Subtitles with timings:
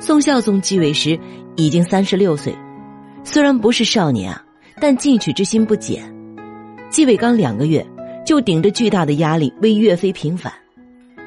[0.00, 1.20] 宋孝宗继位时
[1.56, 2.56] 已经三十六岁，
[3.22, 4.42] 虽然不是少年啊，
[4.80, 6.02] 但进取之心不减。
[6.88, 7.86] 继位刚两个月，
[8.24, 10.50] 就顶着巨大的压力为岳飞平反，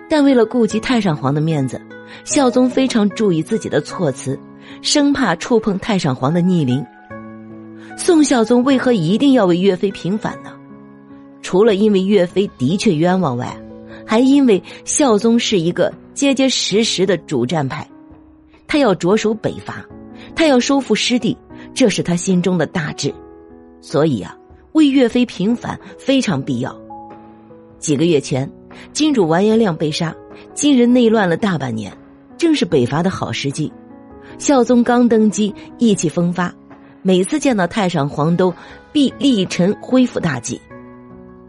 [0.10, 1.80] 但为了顾及太上皇的面子，
[2.26, 4.38] 孝宗非常注意自己的措辞，
[4.82, 6.84] 生怕触碰太上皇的逆鳞。
[7.96, 10.52] 宋孝宗为何一定要为岳飞平反呢？
[11.44, 13.56] 除了因为岳飞的确冤枉外，
[14.04, 17.88] 还因为孝宗是一个结结实实的主战派。
[18.74, 19.86] 他要着手北伐，
[20.36, 21.38] 他要收复失地，
[21.76, 23.14] 这是他心中的大志，
[23.82, 24.36] 所以啊，
[24.72, 26.76] 为岳飞平反非常必要。
[27.78, 28.52] 几个月前，
[28.92, 30.12] 金主完颜亮被杀，
[30.56, 31.96] 金人内乱了大半年，
[32.36, 33.72] 正是北伐的好时机。
[34.40, 36.52] 孝宗刚登基，意气风发，
[37.04, 38.52] 每次见到太上皇都
[38.92, 40.60] 必力陈恢复大计。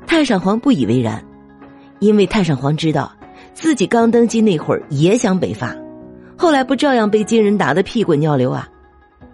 [0.06, 1.24] 太上皇不以为然，
[2.00, 3.10] 因为太上皇知道
[3.54, 5.74] 自己刚登基那会儿也想北伐。
[6.44, 8.68] 后来不照样被金人打得屁滚尿流啊？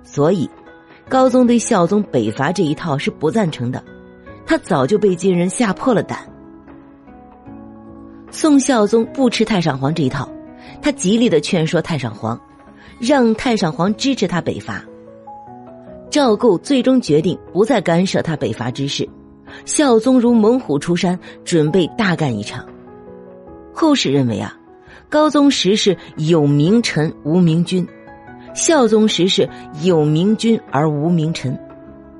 [0.04, 0.48] 所以，
[1.08, 3.82] 高宗对孝宗北伐这一套是不赞成的。
[4.46, 6.20] 他早就被金人吓破了胆。
[8.30, 10.30] 宋孝宗不吃太上皇这一套，
[10.80, 12.40] 他极力的劝说太上皇，
[13.00, 14.80] 让太上皇支持他北伐。
[16.10, 19.08] 赵构最终决定不再干涉他北伐之事。
[19.64, 22.64] 孝宗如猛虎出山，准备大干一场。
[23.74, 24.56] 后世认为啊。
[25.10, 27.84] 高宗时是有名臣无名君，
[28.54, 29.46] 孝宗时是
[29.82, 31.58] 有名君而无名臣，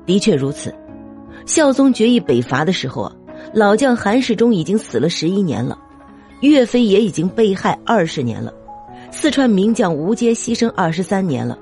[0.05, 0.75] 的确如此。
[1.45, 3.15] 孝宗决议北伐的时候啊，
[3.53, 5.79] 老将韩世忠已经死了十一年了，
[6.41, 8.53] 岳飞也已经被害二十年了，
[9.09, 11.57] 四川名将吴阶牺牲二十三年了，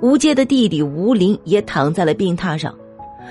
[0.00, 2.74] 吴阶的弟弟吴林也躺在了病榻上。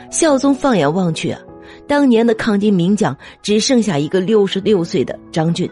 [0.10, 1.42] 孝宗放眼望去啊，
[1.86, 5.70] 当年的抗金名将只剩下一个六十六岁的张俊。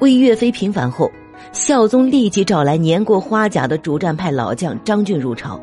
[0.00, 1.10] 为岳飞平反后，
[1.52, 5.60] 孝宗立即找来年过花甲的主战派老将张俊入朝。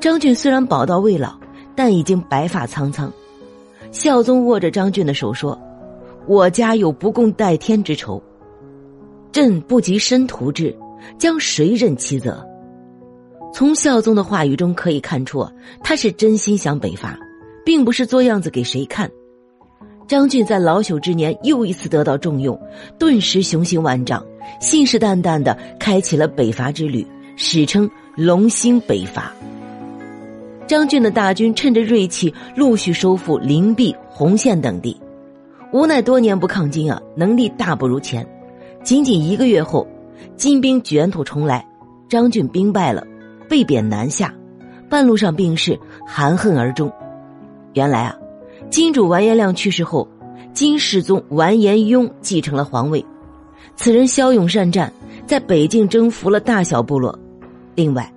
[0.00, 1.34] 张俊虽然宝刀未老，
[1.74, 3.12] 但已经白发苍苍。
[3.90, 5.58] 孝宗握着张俊的手说
[6.26, 8.22] ：“我家有不共戴天之仇，
[9.30, 10.76] 朕不及申屠之，
[11.18, 12.44] 将谁任其责？”
[13.52, 15.46] 从孝宗的话语中可以看出，
[15.82, 17.16] 他是真心想北伐，
[17.64, 19.08] 并不是做样子给谁看。
[20.06, 22.58] 张俊在老朽之年又一次得到重用，
[22.98, 24.22] 顿时雄心万丈，
[24.60, 27.06] 信誓旦旦的开启了北伐之旅，
[27.36, 29.32] 史称龙兴北伐。
[30.66, 34.98] 张俊的大军趁着锐气，陆续收复灵璧、洪县等地。
[35.72, 38.26] 无奈多年不抗金啊，能力大不如前。
[38.82, 39.86] 仅仅一个月后，
[40.36, 41.66] 金兵卷土重来，
[42.08, 43.06] 张俊兵败了，
[43.48, 44.32] 被贬南下，
[44.88, 46.92] 半路上病逝，含恨而终。
[47.72, 48.16] 原来啊。
[48.74, 50.08] 金主完颜亮去世后，
[50.52, 53.06] 金世宗完颜雍继承了皇位。
[53.76, 54.92] 此人骁勇善战，
[55.28, 57.16] 在北境征服了大小部落。
[57.76, 58.12] 另外，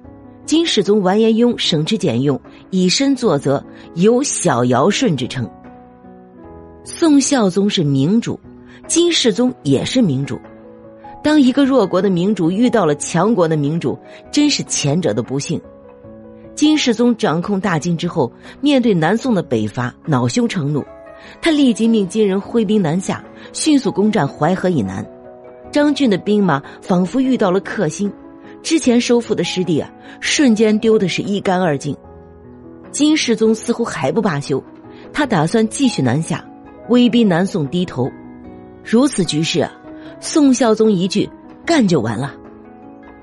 [0.47, 2.41] 金世宗完颜雍省吃俭用，
[2.71, 3.63] 以身作则，
[3.93, 5.47] 有“小尧舜”之称。
[6.83, 8.39] 宋孝宗是明主，
[8.87, 10.39] 金世宗也是明主。
[11.23, 13.95] 当一个弱国的明主遇到了强国的明主，
[14.31, 15.61] 真是前者的不幸。
[16.57, 18.31] 金世宗掌控大金之后，
[18.61, 20.83] 面对南宋的北伐，恼羞成怒，
[21.39, 23.23] 他立即命金人挥兵南下，
[23.53, 25.05] 迅速攻占淮河以南。
[25.71, 28.11] 张俊的兵马仿佛遇到了克星，
[28.63, 29.87] 之前收复的失地啊，
[30.19, 31.95] 瞬间丢的是一干二净。
[32.89, 34.63] 金世宗似乎还不罢休，
[35.13, 36.43] 他打算继续南下，
[36.89, 38.09] 威逼南宋低头。
[38.83, 39.71] 如此局势啊，
[40.19, 41.29] 宋孝宗一句
[41.63, 42.33] “干”就完了，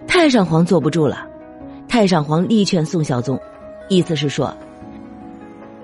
[0.06, 1.26] 太上皇坐不住了。
[1.94, 3.38] 太上皇力劝宋孝宗，
[3.88, 4.52] 意思是说：“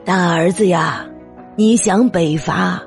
[0.04, 1.06] 大儿子呀，
[1.54, 2.82] 你想北伐，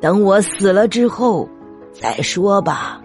[0.00, 1.48] 等我死了之后
[1.92, 3.00] 再说吧。”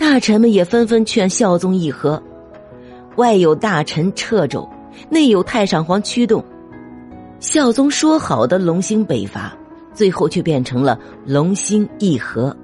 [0.00, 2.22] 大臣们也纷纷劝孝宗议和，
[3.16, 4.66] 外有大臣掣肘，
[5.10, 6.42] 内有太上皇驱动，
[7.40, 9.52] 孝宗说好的龙兴北伐，
[9.92, 12.56] 最后却变成了龙兴议和。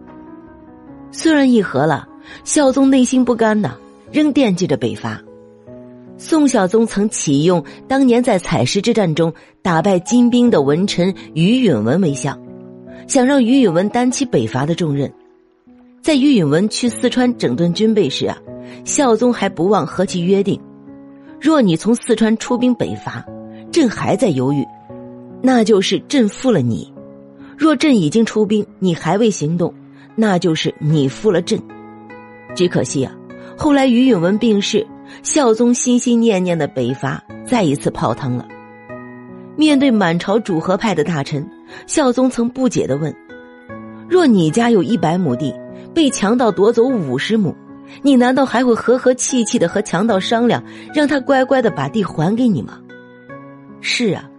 [1.10, 2.08] 虽然议和了，
[2.44, 3.76] 孝宗内心不甘呐，
[4.10, 5.20] 仍惦记着北伐。
[6.22, 9.32] 宋孝宗曾启用当年在采石之战中
[9.62, 12.38] 打败金兵的文臣于允文为相，
[13.08, 15.10] 想让于允文担起北伐的重任。
[16.02, 18.36] 在于允文去四川整顿军备时啊，
[18.84, 20.60] 孝宗还不忘和其约定：
[21.40, 23.24] 若你从四川出兵北伐，
[23.72, 24.62] 朕还在犹豫，
[25.40, 26.92] 那就是朕负了你；
[27.56, 29.72] 若朕已经出兵，你还未行动，
[30.16, 31.58] 那就是你负了朕。
[32.54, 33.16] 只可惜啊，
[33.56, 34.86] 后来于允文病逝。
[35.22, 38.46] 孝宗心心念念的北伐再一次泡汤了。
[39.56, 41.46] 面对满朝主和派的大臣，
[41.86, 43.14] 孝宗曾不解的问
[44.08, 45.54] ：“若你家有一百亩地，
[45.92, 47.54] 被强盗夺走五十亩，
[48.02, 50.62] 你难道还会和和气气的和强盗商量，
[50.94, 52.78] 让他乖乖的把地还给你吗？
[53.82, 54.30] 是啊，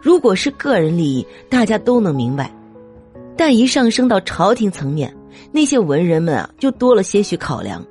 [0.00, 2.46] 如果是个人利益，大家都能明白；
[3.36, 5.14] 但一上升到朝廷层面，
[5.52, 7.84] 那些文人们啊，就多了些许考量。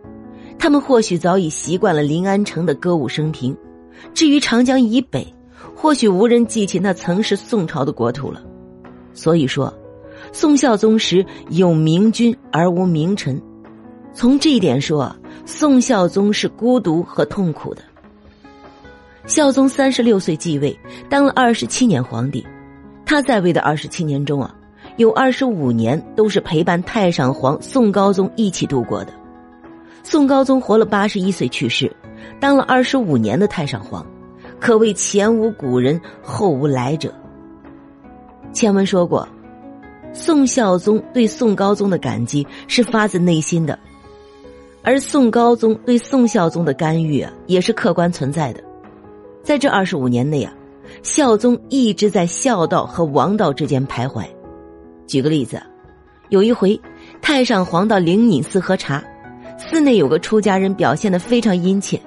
[0.57, 3.55] 他们或许早已习惯了临安城的歌舞升平，
[4.13, 5.25] 至于长江以北，
[5.75, 8.41] 或许无人记起那曾是宋朝的国土了。
[9.13, 9.73] 所以说，
[10.31, 13.41] 宋孝宗时有明君而无明臣。
[14.13, 15.15] 从这一点说，
[15.45, 17.81] 宋孝宗是孤独和痛苦的。
[19.25, 20.77] 孝宗三十六岁继位，
[21.09, 22.45] 当了二十七年皇帝。
[23.05, 24.55] 他在位的二十七年中啊，
[24.97, 29.13] 有二十五年都是陪伴太上皇宋高宗一起度过的。
[30.07, 31.91] 宋高宗活了八十一岁去世，
[32.39, 34.05] 当了二十五年的太上皇，
[34.59, 37.11] 可谓前无古人后无来者。
[38.53, 39.27] 前文说过，
[40.13, 43.79] 宋孝宗对宋高宗的感激是发自内心的，
[44.83, 48.63] 而宋高宗对宋孝宗的干预啊，也是客观存在的。
[49.41, 50.53] 在这二十五年内啊，
[51.01, 54.23] 孝宗一直在孝道和王道之间徘徊。
[55.07, 55.59] 举个例子，
[56.29, 56.79] 有一回，
[57.23, 59.03] 太上皇到灵隐寺喝茶。
[59.69, 61.99] 寺内有个出家人表现的非常殷切，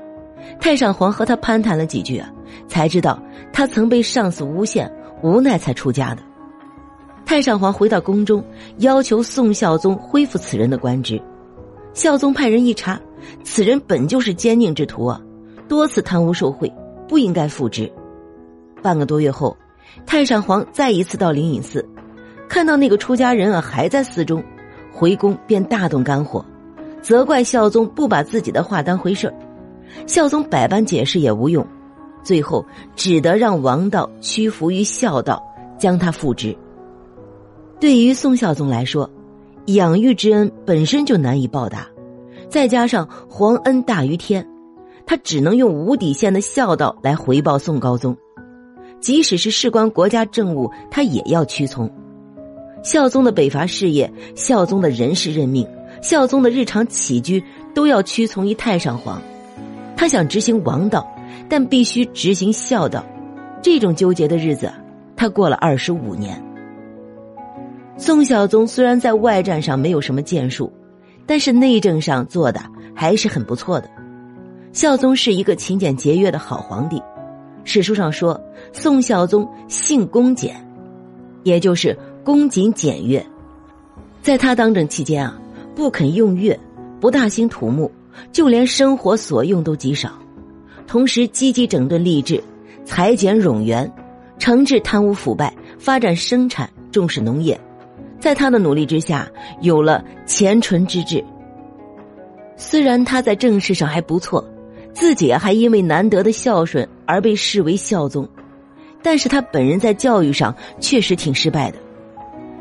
[0.61, 2.31] 太上皇和他攀谈了几句啊，
[2.69, 3.21] 才知道
[3.53, 4.91] 他曾被上司诬陷，
[5.23, 6.23] 无奈才出家的。
[7.27, 8.43] 太上皇回到宫中，
[8.79, 11.21] 要求宋孝宗恢复此人的官职。
[11.93, 12.99] 孝宗派人一查，
[13.43, 15.21] 此人本就是奸佞之徒啊，
[15.67, 16.73] 多次贪污受贿，
[17.09, 17.91] 不应该复职。
[18.81, 19.57] 半个多月后，
[20.07, 21.87] 太上皇再一次到灵隐寺，
[22.49, 24.43] 看到那个出家人啊还在寺中，
[24.93, 26.45] 回宫便大动肝火。
[27.09, 29.35] 责怪孝宗不把自己的话当回事儿，
[30.07, 31.67] 孝宗百般解释也无用，
[32.23, 32.63] 最后
[32.97, 35.43] 只得让王道屈服于孝道，
[35.79, 36.55] 将他复职。
[37.81, 39.09] 对于宋孝宗来说，
[39.69, 41.89] 养育之恩本身就难以报答，
[42.51, 44.47] 再加上皇恩大于天，
[45.07, 48.15] 他只能用无底线的孝道来回报宋高宗，
[49.01, 51.91] 即使是事关国家政务，他也要屈从。
[52.83, 55.67] 孝宗的北伐事业，孝宗的人事任命。
[56.01, 57.43] 孝宗的日常起居
[57.75, 59.21] 都要屈从于太上皇，
[59.97, 61.07] 他想执行王道，
[61.49, 63.05] 但必须执行孝道，
[63.63, 64.73] 这种纠结的日子，
[65.17, 66.41] 他过了二十五年。
[67.97, 70.73] 宋孝宗虽然在外战上没有什么建树，
[71.27, 72.61] 但是内政上做的
[72.95, 73.91] 还是很不错的。
[74.73, 77.03] 孝宗是一个勤俭节约的好皇帝，
[77.65, 78.41] 史书上说
[78.73, 80.55] 宋孝宗性恭俭，
[81.43, 83.25] 也就是恭谨简约。
[84.23, 85.37] 在他当政期间啊。
[85.79, 86.59] 不肯用乐，
[87.01, 87.89] 不大兴土木，
[88.33, 90.11] 就连生活所用都极少。
[90.89, 92.43] 同时，积极整顿吏治，
[92.85, 93.89] 裁减冗员，
[94.41, 97.57] 惩治贪污腐败，发展生产，重视农业。
[98.19, 99.31] 在他的努力之下，
[99.61, 101.23] 有了前淳之治。
[102.57, 104.45] 虽然他在政事上还不错，
[104.93, 108.29] 自己还因为难得的孝顺而被视为孝宗，
[109.01, 111.79] 但是他本人在教育上确实挺失败的。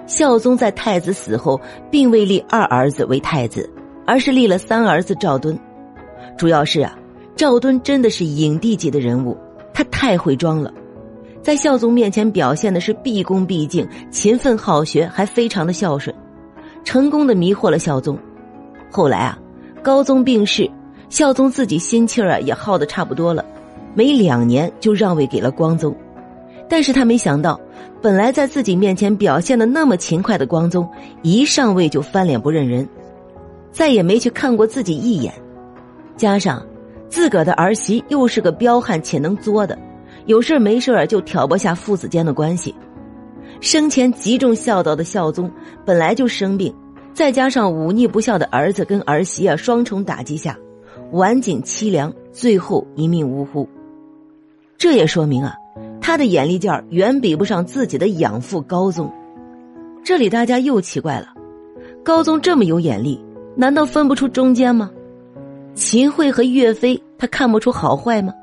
[0.07, 1.59] 孝宗在太子死后，
[1.92, 3.69] 并未立二儿子为太子，
[4.06, 5.57] 而是立了三儿子赵敦。
[6.38, 6.98] 主要是啊，
[7.36, 9.38] 赵敦真的是影帝级的人物，
[9.74, 10.74] 他太会装了，
[11.42, 16.15] 在孝宗面前表现的是毕恭毕敬、勤奋好学，还非常的孝顺，
[16.86, 18.18] 成功的迷惑了孝宗。
[18.89, 19.38] 后来啊，
[19.83, 20.69] 高宗病逝，
[21.10, 23.43] 孝宗自己心气儿啊也耗的差不多了，
[23.93, 25.93] 没两年就让位给了光宗。
[26.69, 27.59] 但是他没想到，
[28.01, 30.88] 本来在自己面前表现的那么勤快的光宗，
[31.21, 32.88] 一上位就翻脸不认人，
[33.71, 35.33] 再也没去看过自己一眼。
[36.15, 36.65] 加上
[37.07, 39.77] 自个的儿媳又是个彪悍且能作的，
[40.25, 42.75] 有事没事就挑拨下父子间的关系。
[43.62, 45.50] 生前极重孝道的孝宗
[45.86, 46.74] 本来就生病，
[47.13, 50.57] 再加上忤逆不孝的儿子跟儿媳啊双重打击下，
[51.12, 53.67] 晚景凄凉，最后一命呜呼。
[54.77, 55.55] 这也说明啊。
[56.08, 59.12] 他的眼力劲儿远比不上自己的养父高宗，
[60.06, 61.34] 这里大家又奇怪了：
[62.02, 63.22] 高宗这么有眼力，
[63.58, 64.90] 难道分不出中间吗？
[65.76, 68.34] 秦桧和岳飞，他看不出好坏吗？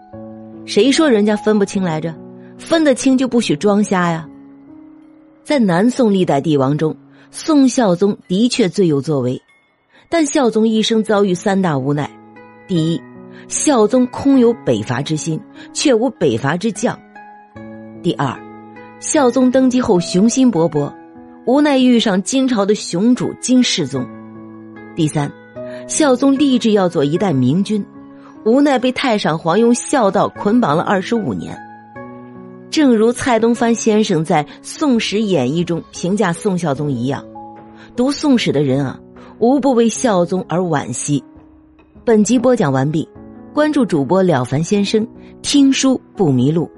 [0.66, 2.14] 谁说人家分不清来着？
[2.58, 4.28] 分得清就不许装瞎呀！
[5.42, 6.94] 在南宋历代帝王中，
[7.30, 9.40] 宋孝宗的确最有作为，
[10.10, 12.10] 但孝宗一生遭遇三大无奈：
[12.68, 13.00] 第一，
[13.48, 15.40] 孝宗空有北伐之心，
[15.72, 16.94] 却无北伐之将。
[18.04, 18.38] 第二，
[19.00, 20.92] 孝宗登基后雄心勃勃，
[21.46, 24.06] 无奈遇上金朝的雄主金世宗。
[24.94, 25.32] 第三，
[25.88, 27.82] 孝宗立志要做一代明君，
[28.44, 31.58] 无奈被太上皇用孝道捆绑了二十五年。
[32.68, 37.24] 正如蔡东藩先生在《宋史演义》中评价宋孝宗一样，
[37.96, 39.00] 读宋史的人啊，
[39.38, 41.24] 无不为孝宗而惋惜。
[42.04, 43.08] 本集播讲完毕，
[43.54, 45.08] 关注主播了凡先生，
[45.40, 46.70] 听书不迷路。